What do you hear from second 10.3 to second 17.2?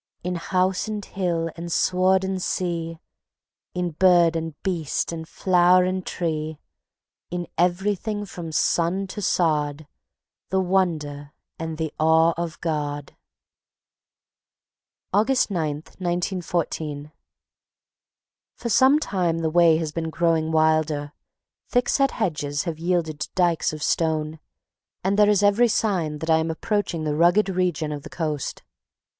The wonder and the awe of God. August 9, 1914.